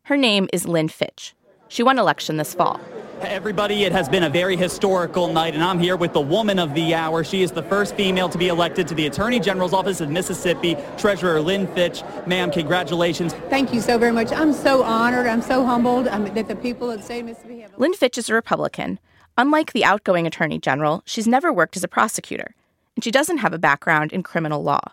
Her 0.05 0.17
name 0.17 0.49
is 0.53 0.69
Lynn 0.69 0.89
Fitch. 0.89 1.35
She 1.69 1.83
won 1.83 1.99
election 1.99 2.37
this 2.37 2.55
fall. 2.55 2.81
Everybody, 3.23 3.85
it 3.85 3.93
has 3.93 4.11
been 4.11 4.25
a 4.25 4.29
very 4.29 4.57
historical 4.57 5.33
night, 5.33 5.55
and 5.55 5.65
I'm 5.65 5.79
here 5.79 5.97
with 5.97 6.13
the 6.13 6.21
woman 6.21 6.59
of 6.59 6.75
the 6.75 6.95
hour. 6.95 7.25
She 7.25 7.43
is 7.43 7.51
the 7.51 7.63
first 7.63 7.95
female 7.95 8.29
to 8.29 8.37
be 8.37 8.49
elected 8.49 8.87
to 8.89 8.95
the 8.95 9.07
Attorney 9.07 9.41
General's 9.41 9.73
Office 9.73 10.03
of 10.03 10.11
Mississippi, 10.11 10.77
Treasurer 10.99 11.41
Lynn 11.41 11.67
Fitch. 11.69 12.03
Ma'am, 12.27 12.51
congratulations. 12.51 13.33
Thank 13.49 13.73
you 13.73 13.81
so 13.81 13.97
very 13.97 14.13
much. 14.13 14.33
I'm 14.33 14.53
so 14.53 14.83
honored. 14.83 15.27
I'm 15.27 15.41
so 15.41 15.65
humbled 15.65 16.09
um, 16.09 16.27
that 16.35 16.47
the 16.47 16.57
people 16.57 16.91
of 16.91 16.99
the 16.99 17.05
state 17.05 17.21
of 17.21 17.27
Mississippi 17.27 17.61
have. 17.61 17.79
Lynn 17.79 17.95
Fitch 17.95 18.19
is 18.19 18.29
a 18.29 18.35
Republican. 18.35 18.99
Unlike 19.39 19.73
the 19.73 19.85
outgoing 19.85 20.27
Attorney 20.27 20.59
General, 20.59 21.03
she's 21.07 21.27
never 21.27 21.51
worked 21.51 21.77
as 21.77 21.85
a 21.85 21.89
prosecutor, 21.89 22.55
and 22.97 23.03
she 23.03 23.11
doesn't 23.11 23.39
have 23.39 23.55
a 23.55 23.59
background 23.59 24.13
in 24.13 24.23
criminal 24.23 24.63
law. 24.63 24.93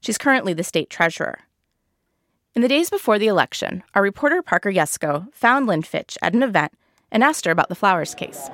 She's 0.00 0.16
currently 0.16 0.54
the 0.54 0.64
state 0.64 0.88
treasurer. 0.88 1.40
In 2.54 2.62
the 2.62 2.68
days 2.68 2.88
before 2.88 3.18
the 3.18 3.26
election, 3.26 3.82
our 3.94 4.02
reporter 4.02 4.40
Parker 4.40 4.72
Yesko 4.72 5.32
found 5.34 5.66
Lynn 5.66 5.82
Fitch 5.82 6.16
at 6.22 6.34
an 6.34 6.42
event 6.42 6.72
and 7.10 7.24
asked 7.24 7.44
her 7.44 7.50
about 7.50 7.68
the 7.68 7.74
Flowers 7.74 8.14
case. 8.14 8.50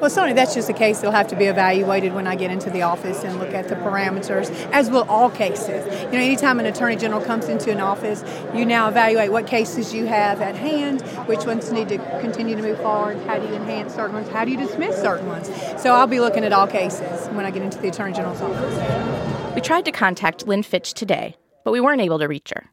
Well, 0.00 0.10
Sonny, 0.10 0.32
that's 0.32 0.54
just 0.54 0.70
a 0.70 0.72
case 0.72 0.98
that'll 0.98 1.10
have 1.10 1.26
to 1.28 1.36
be 1.36 1.46
evaluated 1.46 2.14
when 2.14 2.28
I 2.28 2.36
get 2.36 2.52
into 2.52 2.70
the 2.70 2.82
office 2.82 3.24
and 3.24 3.40
look 3.40 3.52
at 3.52 3.66
the 3.66 3.74
parameters, 3.74 4.48
as 4.70 4.88
will 4.90 5.02
all 5.08 5.28
cases. 5.28 5.84
You 6.04 6.12
know, 6.12 6.24
anytime 6.24 6.60
an 6.60 6.66
attorney 6.66 6.94
general 6.94 7.20
comes 7.20 7.48
into 7.48 7.72
an 7.72 7.80
office, 7.80 8.22
you 8.54 8.64
now 8.64 8.86
evaluate 8.86 9.32
what 9.32 9.48
cases 9.48 9.92
you 9.92 10.06
have 10.06 10.40
at 10.40 10.54
hand, 10.54 11.02
which 11.26 11.44
ones 11.46 11.72
need 11.72 11.88
to 11.88 11.98
continue 12.20 12.54
to 12.54 12.62
move 12.62 12.78
forward, 12.78 13.18
how 13.26 13.40
do 13.40 13.48
you 13.48 13.54
enhance 13.54 13.92
certain 13.92 14.14
ones, 14.14 14.28
how 14.28 14.44
do 14.44 14.52
you 14.52 14.56
dismiss 14.56 14.96
certain 15.02 15.26
ones. 15.26 15.50
So 15.82 15.92
I'll 15.94 16.06
be 16.06 16.20
looking 16.20 16.44
at 16.44 16.52
all 16.52 16.68
cases 16.68 17.26
when 17.30 17.44
I 17.44 17.50
get 17.50 17.62
into 17.62 17.78
the 17.78 17.88
attorney 17.88 18.12
general's 18.12 18.40
office. 18.40 19.54
We 19.56 19.60
tried 19.60 19.84
to 19.86 19.90
contact 19.90 20.46
Lynn 20.46 20.62
Fitch 20.62 20.94
today, 20.94 21.34
but 21.64 21.72
we 21.72 21.80
weren't 21.80 22.02
able 22.02 22.20
to 22.20 22.28
reach 22.28 22.50
her. 22.50 22.70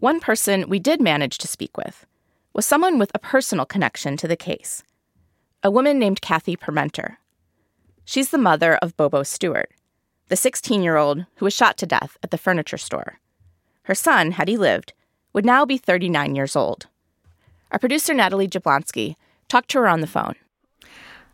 One 0.00 0.18
person 0.18 0.66
we 0.66 0.78
did 0.78 1.02
manage 1.02 1.36
to 1.38 1.46
speak 1.46 1.76
with 1.76 2.06
was 2.54 2.64
someone 2.64 2.98
with 2.98 3.10
a 3.14 3.18
personal 3.18 3.66
connection 3.66 4.16
to 4.16 4.26
the 4.26 4.36
case 4.36 4.82
a 5.62 5.70
woman 5.70 5.98
named 5.98 6.22
Kathy 6.22 6.56
Permenter. 6.56 7.18
She's 8.06 8.30
the 8.30 8.38
mother 8.38 8.76
of 8.76 8.96
Bobo 8.96 9.22
Stewart, 9.22 9.70
the 10.28 10.36
16 10.36 10.82
year 10.82 10.96
old 10.96 11.26
who 11.36 11.44
was 11.44 11.52
shot 11.52 11.76
to 11.76 11.86
death 11.86 12.16
at 12.22 12.30
the 12.30 12.38
furniture 12.38 12.78
store. 12.78 13.18
Her 13.82 13.94
son, 13.94 14.32
had 14.32 14.48
he 14.48 14.56
lived, 14.56 14.94
would 15.34 15.44
now 15.44 15.66
be 15.66 15.76
39 15.76 16.34
years 16.34 16.56
old. 16.56 16.86
Our 17.70 17.78
producer, 17.78 18.14
Natalie 18.14 18.48
Jablonsky, 18.48 19.16
talked 19.48 19.70
to 19.72 19.80
her 19.80 19.86
on 19.86 20.00
the 20.00 20.06
phone. 20.06 20.34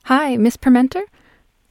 Hi, 0.07 0.37
Miss 0.37 0.57
Permenter? 0.57 1.05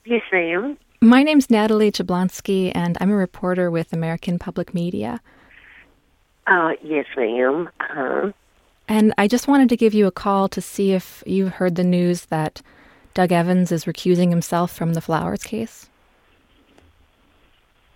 Yes, 0.06 0.22
ma'am. 0.32 0.78
My 1.02 1.24
name's 1.24 1.50
Natalie 1.50 1.92
Jablonsky, 1.92 2.72
and 2.74 2.98
I'm 3.02 3.12
a 3.12 3.16
reporter 3.18 3.70
with 3.70 3.92
American 3.92 4.40
Public 4.40 4.74
Media. 4.74 5.20
Uh, 6.48 6.74
yes, 6.84 7.06
ma'am. 7.18 7.70
Uh-huh. 7.80 8.32
And 8.88 9.14
I 9.18 9.28
just 9.28 9.48
wanted 9.48 9.70
to 9.70 9.78
give 9.78 9.94
you 9.94 10.06
a 10.06 10.12
call 10.12 10.48
to 10.50 10.62
see 10.62 10.92
if 10.94 11.24
you 11.26 11.48
heard 11.48 11.76
the 11.76 11.84
news 11.84 12.26
that 12.26 12.62
Doug 13.16 13.32
Evans 13.32 13.72
is 13.72 13.86
recusing 13.86 14.30
himself 14.30 14.72
from 14.72 14.94
the 14.94 15.02
Flowers 15.02 15.44
case. 15.44 15.90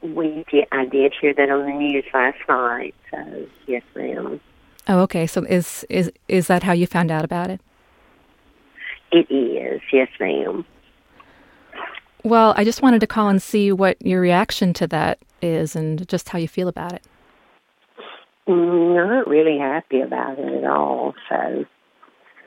We 0.02 0.46
did, 0.50 0.66
I 0.72 0.86
did 0.86 1.14
hear 1.20 1.34
that 1.34 1.50
on 1.50 1.66
the 1.66 1.74
news 1.74 2.06
last 2.14 2.38
night. 2.48 2.96
So 3.12 3.48
yes, 3.68 3.84
ma'am. 3.96 4.40
Oh, 4.88 5.00
okay. 5.02 5.28
So 5.28 5.44
is 5.44 5.86
is 5.90 6.12
is 6.28 6.48
that 6.48 6.64
how 6.64 6.72
you 6.72 6.88
found 6.88 7.12
out 7.12 7.26
about 7.26 7.50
it? 7.50 7.62
It 9.12 9.30
is. 9.30 9.82
Yes, 9.92 10.08
ma'am. 10.20 10.66
Well, 12.24 12.54
I 12.58 12.64
just 12.64 12.82
wanted 12.82 13.02
to 13.02 13.08
call 13.08 13.28
and 13.30 13.42
see 13.42 13.72
what 13.72 14.02
your 14.06 14.22
reaction 14.22 14.74
to 14.74 14.88
that 14.88 15.20
is, 15.42 15.76
and 15.76 16.08
just 16.08 16.30
how 16.30 16.40
you 16.40 16.48
feel 16.48 16.68
about 16.68 16.94
it. 16.94 17.04
Not 18.50 19.28
really 19.28 19.60
happy 19.60 20.02
about 20.02 20.40
it 20.40 20.64
at 20.64 20.64
all. 20.64 21.14
So, 21.30 21.66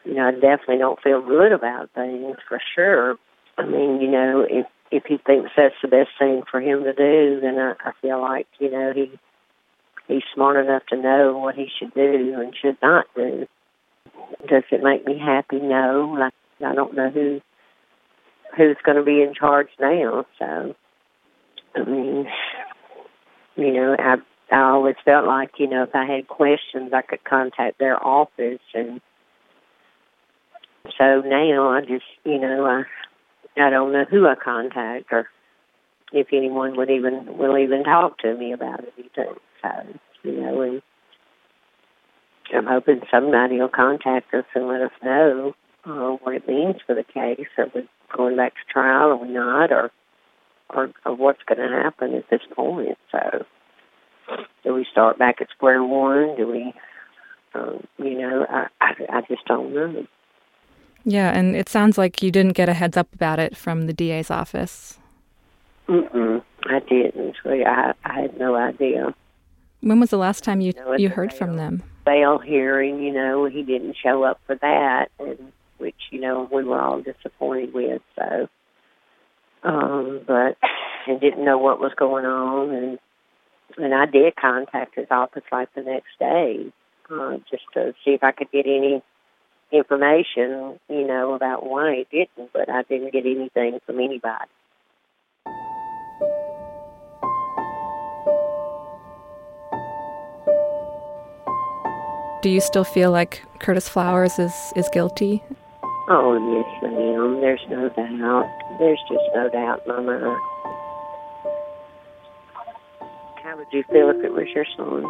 you 0.04 0.14
know, 0.14 0.26
I 0.26 0.32
definitely 0.32 0.78
don't 0.78 1.00
feel 1.00 1.22
good 1.22 1.52
about 1.52 1.90
things 1.94 2.36
for 2.48 2.60
sure. 2.74 3.16
I 3.56 3.66
mean, 3.66 4.00
you 4.00 4.10
know, 4.10 4.44
if 4.48 4.66
if 4.90 5.04
he 5.06 5.18
thinks 5.18 5.50
that's 5.56 5.76
the 5.80 5.88
best 5.88 6.10
thing 6.18 6.42
for 6.50 6.60
him 6.60 6.82
to 6.82 6.92
do, 6.92 7.40
then 7.40 7.56
I, 7.58 7.74
I 7.84 7.92
feel 8.02 8.20
like 8.20 8.48
you 8.58 8.70
know 8.70 8.92
he 8.92 9.12
he's 10.08 10.24
smart 10.34 10.56
enough 10.56 10.82
to 10.88 10.96
know 10.96 11.38
what 11.38 11.54
he 11.54 11.68
should 11.78 11.94
do 11.94 12.34
and 12.40 12.52
should 12.60 12.78
not 12.82 13.06
do. 13.14 13.46
Does 14.48 14.64
it 14.72 14.82
make 14.82 15.06
me 15.06 15.18
happy? 15.18 15.60
No. 15.60 16.16
Like 16.18 16.34
I 16.64 16.74
don't 16.74 16.96
know 16.96 17.10
who 17.10 17.40
who's 18.56 18.76
going 18.84 18.98
to 18.98 19.04
be 19.04 19.22
in 19.22 19.34
charge 19.34 19.68
now. 19.80 20.26
So, 20.38 20.74
I 21.76 21.84
mean, 21.84 22.26
you 23.54 23.72
know, 23.72 23.94
I 23.98 24.16
I 24.52 24.70
always 24.70 24.96
felt 25.04 25.26
like, 25.26 25.52
you 25.58 25.66
know, 25.66 25.84
if 25.84 25.94
I 25.94 26.04
had 26.04 26.28
questions, 26.28 26.92
I 26.92 27.02
could 27.02 27.24
contact 27.24 27.78
their 27.78 28.02
office. 28.04 28.60
And 28.74 29.00
so 30.98 31.22
now 31.22 31.70
I 31.70 31.80
just, 31.80 32.04
you 32.24 32.38
know, 32.38 32.66
I, 32.66 32.82
I 33.60 33.70
don't 33.70 33.92
know 33.92 34.04
who 34.04 34.26
I 34.26 34.34
contact 34.34 35.06
or 35.10 35.28
if 36.12 36.28
anyone 36.32 36.76
would 36.76 36.90
even 36.90 37.38
will 37.38 37.56
even 37.56 37.84
talk 37.84 38.18
to 38.18 38.36
me 38.36 38.52
about 38.52 38.80
anything. 38.80 39.34
So, 39.62 39.70
you 40.22 40.40
know, 40.40 40.60
and 40.60 40.82
I'm 42.54 42.66
hoping 42.66 43.00
somebody 43.10 43.58
will 43.58 43.68
contact 43.68 44.34
us 44.34 44.44
and 44.54 44.68
let 44.68 44.82
us 44.82 44.92
know 45.02 45.54
uh, 45.84 46.16
what 46.22 46.34
it 46.34 46.46
means 46.46 46.76
for 46.86 46.94
the 46.94 47.04
case. 47.04 47.46
Are 47.56 47.70
we 47.74 47.88
going 48.14 48.36
back 48.36 48.52
to 48.54 48.72
trial? 48.72 49.18
We 49.18 49.28
not? 49.28 49.72
Or 49.72 49.90
or, 50.68 50.90
or 51.04 51.14
what's 51.14 51.42
going 51.46 51.58
to 51.58 51.74
happen 51.82 52.14
at 52.14 52.28
this 52.30 52.40
point? 52.54 52.96
So, 53.10 53.44
do 54.64 54.74
we 54.74 54.86
start 54.90 55.18
back 55.18 55.40
at 55.40 55.48
square 55.50 55.82
one? 55.82 56.36
Do 56.36 56.48
we, 56.48 56.74
um, 57.54 57.86
you 57.98 58.18
know, 58.18 58.46
I, 58.48 58.66
I 58.80 58.92
I 59.08 59.20
just 59.22 59.44
don't 59.46 59.74
know. 59.74 60.06
Yeah, 61.04 61.36
and 61.36 61.56
it 61.56 61.68
sounds 61.68 61.98
like 61.98 62.22
you 62.22 62.30
didn't 62.30 62.52
get 62.52 62.68
a 62.68 62.74
heads 62.74 62.96
up 62.96 63.12
about 63.12 63.38
it 63.38 63.56
from 63.56 63.86
the 63.86 63.92
DA's 63.92 64.30
office. 64.30 64.98
Mm-mm, 65.88 66.42
I 66.66 66.78
didn't. 66.80 67.36
I 67.44 67.92
I 68.04 68.20
had 68.20 68.38
no 68.38 68.54
idea. 68.54 69.14
When 69.80 69.98
was 69.98 70.10
the 70.10 70.18
last 70.18 70.44
time 70.44 70.60
you 70.60 70.72
you 70.96 71.08
heard 71.08 71.32
a 71.32 71.36
from 71.36 71.56
them? 71.56 71.82
Bail 72.04 72.38
hearing, 72.38 73.02
you 73.02 73.12
know, 73.12 73.46
he 73.46 73.62
didn't 73.62 73.96
show 74.00 74.22
up 74.22 74.40
for 74.46 74.54
that, 74.56 75.10
and 75.18 75.52
which 75.78 75.96
you 76.10 76.20
know 76.20 76.48
we 76.52 76.62
were 76.62 76.80
all 76.80 77.00
disappointed 77.02 77.74
with. 77.74 78.02
So, 78.16 78.48
um, 79.64 80.20
but 80.26 80.56
and 81.08 81.20
didn't 81.20 81.44
know 81.44 81.58
what 81.58 81.80
was 81.80 81.92
going 81.96 82.24
on, 82.24 82.70
and 82.70 82.98
and 83.78 83.94
I 83.94 84.06
did 84.06 84.36
contact 84.36 84.96
his 84.96 85.06
office 85.10 85.42
like 85.50 85.72
the 85.74 85.82
next 85.82 86.18
day, 86.18 86.72
uh, 87.10 87.36
just 87.50 87.64
to 87.74 87.94
see 88.04 88.12
if 88.12 88.22
I 88.22 88.32
could 88.32 88.50
get 88.50 88.66
any 88.66 89.02
information, 89.70 90.78
you 90.88 91.06
know, 91.06 91.34
about 91.34 91.64
why 91.64 92.04
he 92.10 92.18
didn't. 92.18 92.52
But 92.52 92.68
I 92.68 92.82
didn't 92.82 93.12
get 93.12 93.26
anything 93.26 93.78
from 93.86 94.00
anybody. 94.00 94.50
Do 102.42 102.50
you 102.50 102.60
still 102.60 102.82
feel 102.82 103.12
like 103.12 103.44
Curtis 103.60 103.88
Flowers 103.88 104.36
is, 104.40 104.52
is 104.74 104.88
guilty? 104.92 105.42
Oh 106.08 106.34
yes, 106.34 106.82
ma'am. 106.82 107.40
There's 107.40 107.64
no 107.70 107.88
doubt. 107.88 108.50
There's 108.80 108.98
just 109.08 109.22
no 109.32 109.48
doubt 109.48 109.82
in 109.86 109.92
my 109.94 110.00
mind. 110.00 110.51
You 113.72 113.84
feel 113.84 114.10
if 114.10 114.22
it 114.24 114.32
was 114.32 114.48
your 114.54 114.66
son? 114.76 115.04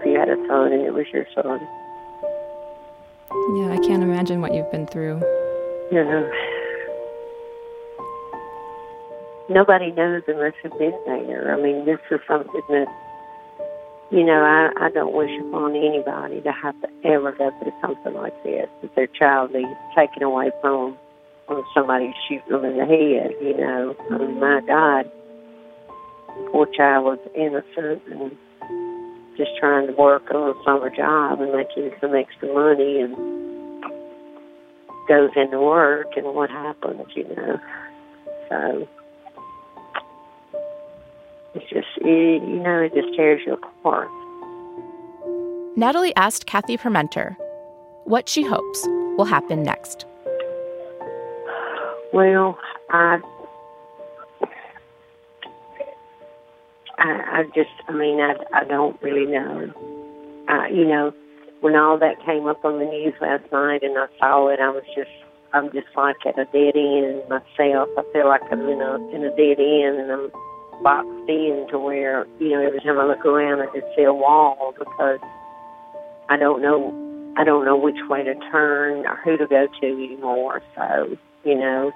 If 0.00 0.06
you 0.06 0.18
had 0.18 0.28
a 0.28 0.36
son 0.46 0.72
and 0.72 0.82
it 0.82 0.94
was 0.94 1.06
your 1.12 1.26
son? 1.34 1.60
Yeah, 3.56 3.72
I 3.72 3.78
can't 3.86 4.02
imagine 4.02 4.40
what 4.40 4.54
you've 4.54 4.70
been 4.70 4.86
through. 4.86 5.20
No. 5.90 6.30
Nobody 9.48 9.90
knows 9.92 10.22
unless 10.28 10.54
you've 10.62 10.78
been 10.78 10.98
there. 11.06 11.54
I 11.54 11.60
mean, 11.60 11.84
this 11.84 11.98
is 12.10 12.20
something 12.26 12.62
that, 12.68 12.86
you 14.10 14.24
know, 14.24 14.42
I, 14.42 14.86
I 14.86 14.90
don't 14.90 15.14
wish 15.14 15.30
upon 15.40 15.76
anybody 15.76 16.40
to 16.42 16.52
have 16.52 16.80
to 16.82 16.88
ever 17.04 17.32
go 17.32 17.50
through 17.60 17.72
something 17.80 18.14
like 18.14 18.42
this, 18.44 18.68
that 18.80 18.94
their 18.94 19.08
child 19.08 19.52
be 19.52 19.66
taken 19.96 20.22
away 20.22 20.50
from 20.60 20.92
them 20.92 20.98
or 21.48 21.64
somebody 21.74 22.14
shooting 22.28 22.50
them 22.50 22.64
in 22.64 22.78
the 22.78 22.86
head, 22.86 23.34
you 23.42 23.56
know. 23.56 23.96
I 24.10 24.18
mean, 24.18 24.40
my 24.40 24.60
God, 24.66 25.10
poor 26.50 26.66
child 26.66 27.04
was 27.04 27.18
innocent 27.34 28.02
and 28.10 28.36
just 29.36 29.50
trying 29.58 29.86
to 29.86 29.92
work 29.94 30.30
on 30.34 30.50
a 30.50 30.64
summer 30.64 30.90
job 30.90 31.40
and 31.40 31.52
making 31.52 31.90
some 32.00 32.14
extra 32.14 32.52
money 32.52 33.00
and 33.00 33.16
goes 35.08 35.30
into 35.36 35.60
work 35.60 36.08
and 36.16 36.26
what 36.34 36.50
happens, 36.50 37.06
you 37.14 37.24
know. 37.34 37.60
So 38.48 38.88
it's 41.54 41.68
just, 41.70 41.88
it, 41.98 42.42
you 42.42 42.60
know, 42.60 42.80
it 42.80 42.94
just 42.94 43.14
tears 43.16 43.42
you 43.46 43.54
apart. 43.54 44.08
Natalie 45.76 46.14
asked 46.16 46.46
Kathy 46.46 46.76
Permenter 46.76 47.36
what 48.04 48.28
she 48.28 48.42
hopes 48.42 48.86
will 49.16 49.24
happen 49.24 49.62
next. 49.62 50.04
Well, 52.12 52.58
I, 52.90 53.20
I, 56.98 57.40
I 57.40 57.42
just, 57.54 57.70
I 57.88 57.92
mean, 57.92 58.20
I, 58.20 58.34
I 58.52 58.64
don't 58.64 59.00
really 59.02 59.30
know. 59.30 59.72
Uh, 60.48 60.66
you 60.66 60.84
know, 60.84 61.12
when 61.60 61.76
all 61.76 61.98
that 61.98 62.24
came 62.24 62.46
up 62.46 62.64
on 62.64 62.78
the 62.78 62.84
news 62.84 63.14
last 63.20 63.44
night 63.52 63.82
and 63.82 63.96
I 63.96 64.06
saw 64.18 64.48
it, 64.48 64.60
I 64.60 64.68
was 64.70 64.84
just, 64.96 65.10
I'm 65.52 65.70
just 65.72 65.88
like 65.96 66.16
at 66.26 66.38
a 66.38 66.44
dead 66.46 66.76
end 66.76 67.22
myself. 67.28 67.88
I 67.96 68.02
feel 68.12 68.26
like 68.26 68.42
I'm 68.50 68.60
in 68.68 68.80
a 68.80 68.94
in 69.14 69.24
a 69.24 69.30
dead 69.36 69.60
end 69.60 70.00
and 70.00 70.10
I'm 70.10 70.30
boxed 70.82 71.28
in 71.28 71.66
to 71.70 71.78
where 71.78 72.26
you 72.40 72.50
know 72.50 72.66
every 72.66 72.80
time 72.80 72.98
I 72.98 73.04
look 73.04 73.24
around, 73.24 73.60
I 73.60 73.66
just 73.66 73.86
see 73.94 74.02
a 74.02 74.14
wall 74.14 74.74
because 74.78 75.20
I 76.28 76.36
don't 76.36 76.62
know, 76.62 76.90
I 77.36 77.44
don't 77.44 77.64
know 77.64 77.76
which 77.76 77.98
way 78.08 78.22
to 78.24 78.34
turn 78.50 79.06
or 79.06 79.16
who 79.16 79.36
to 79.36 79.46
go 79.46 79.66
to 79.66 79.86
anymore. 79.86 80.62
So 80.74 81.16
you 81.44 81.54
know, 81.54 81.92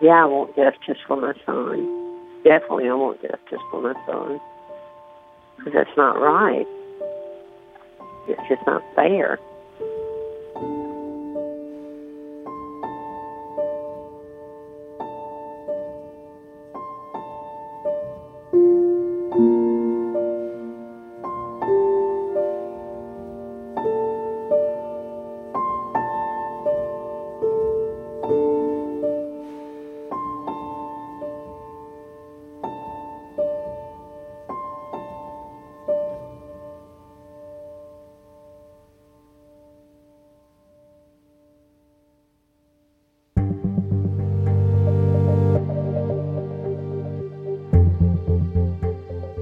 yeah, 0.00 0.22
I 0.22 0.26
want 0.26 0.54
justice 0.54 1.02
for 1.06 1.16
my 1.16 1.34
son. 1.44 1.99
Definitely, 2.44 2.88
I 2.88 2.94
won't 2.94 3.20
want 3.20 3.22
justice 3.22 3.60
for 3.70 3.82
my 3.82 3.94
son 4.06 4.40
because 5.58 5.72
that's 5.74 5.96
not 5.96 6.18
right. 6.20 6.66
It's 8.28 8.48
just 8.48 8.66
not 8.66 8.82
fair. 8.94 9.38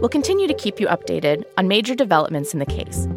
We'll 0.00 0.08
continue 0.08 0.46
to 0.46 0.54
keep 0.54 0.78
you 0.78 0.87
updated 0.87 1.42
on 1.56 1.66
major 1.66 1.94
developments 1.94 2.52
in 2.52 2.61
the 2.61 2.66
case. 2.66 3.08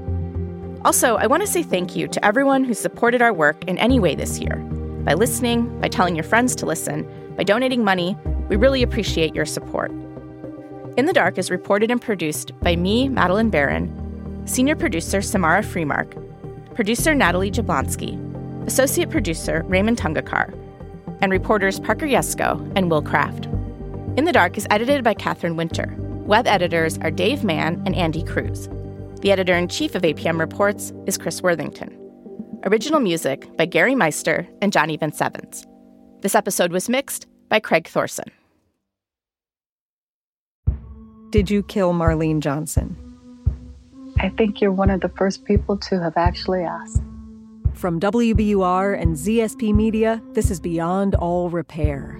Also, 0.84 1.16
I 1.16 1.28
want 1.28 1.42
to 1.42 1.48
say 1.48 1.62
thank 1.62 1.96
you 1.96 2.08
to 2.08 2.26
everyone 2.26 2.64
who 2.64 2.74
supported 2.74 3.22
our 3.22 3.32
work 3.32 3.64
in 3.66 3.78
any 3.78 4.00
way 4.00 4.16
this 4.16 4.40
year. 4.40 4.56
By 5.06 5.14
listening, 5.14 5.80
by 5.80 5.90
telling 5.90 6.16
your 6.16 6.24
friends 6.24 6.56
to 6.56 6.66
listen, 6.66 7.08
by 7.38 7.44
donating 7.44 7.84
money, 7.84 8.18
we 8.50 8.56
really 8.56 8.82
appreciate 8.82 9.36
your 9.36 9.46
support. 9.46 9.92
In 10.98 11.06
the 11.06 11.14
Dark 11.14 11.38
is 11.38 11.52
reported 11.52 11.92
and 11.92 12.02
produced 12.02 12.60
by 12.62 12.76
me, 12.76 13.08
Madeleine 13.10 13.52
Baran, 13.52 14.48
senior 14.48 14.76
producer 14.76 15.22
Samara 15.22 15.62
Freemark, 15.62 16.16
producer 16.74 17.14
Natalie 17.14 17.52
Jablonsky, 17.52 18.18
associate 18.66 19.12
producer 19.12 19.64
Rehman 19.68 19.96
Tungekar, 19.96 20.52
and 21.22 21.32
reporters 21.32 21.80
Parker 21.80 22.08
Yesko 22.08 22.72
and 22.76 22.90
Will 22.90 23.04
Craft. 23.04 23.46
In 24.18 24.26
the 24.26 24.34
Dark 24.34 24.58
is 24.58 24.66
edited 24.72 25.04
by 25.04 25.14
Catherine 25.14 25.56
Winter. 25.56 25.96
Web 26.26 26.46
editors 26.46 27.00
are 27.00 27.10
Dave 27.10 27.44
Mann 27.44 27.82
and 27.86 27.96
Andy 27.96 28.24
Cruz. 28.24 28.70
The 29.22 29.32
editor 29.32 29.56
in 29.56 29.68
chief 29.68 29.96
of 29.96 30.04
APM 30.04 30.40
Reports 30.40 30.94
is 31.08 31.18
Chris 31.18 31.42
Worthington. 31.42 31.98
Original 32.64 33.00
music 33.00 33.48
by 33.58 33.66
Gary 33.66 33.96
Meister 33.96 34.48
and 34.62 34.72
Johnny 34.72 34.98
Vince 34.98 35.20
Evans. 35.20 35.66
This 36.22 36.36
episode 36.36 36.72
was 36.72 36.88
mixed 36.88 37.26
by 37.50 37.60
Craig 37.60 37.88
Thorson. 37.88 38.32
Did 41.32 41.50
you 41.50 41.64
kill 41.64 41.92
Marlene 41.92 42.40
Johnson? 42.40 42.96
I 44.20 44.30
think 44.30 44.62
you're 44.62 44.72
one 44.72 44.92
of 44.92 45.02
the 45.02 45.10
first 45.10 45.44
people 45.44 45.76
to 45.78 46.00
have 46.00 46.18
actually 46.18 46.62
asked. 46.62 47.02
From 47.74 48.00
WBUR 48.00 49.02
and 49.02 49.16
ZSP 49.16 49.74
Media, 49.74 50.22
this 50.34 50.52
is 50.52 50.60
Beyond 50.60 51.16
All 51.16 51.50
Repair, 51.50 52.20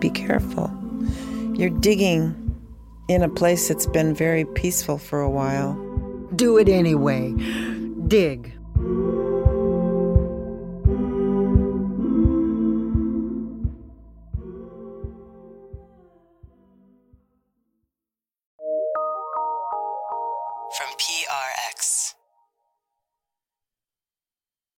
Be 0.00 0.10
careful. 0.10 0.70
You're 1.54 1.70
digging 1.70 2.34
in 3.08 3.22
a 3.22 3.28
place 3.28 3.68
that's 3.68 3.86
been 3.86 4.14
very 4.14 4.44
peaceful 4.44 4.98
for 4.98 5.20
a 5.20 5.30
while. 5.30 5.74
Do 6.34 6.58
it 6.58 6.68
anyway. 6.68 7.32
Dig. 8.08 8.55